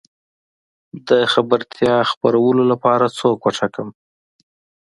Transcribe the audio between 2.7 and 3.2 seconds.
لپاره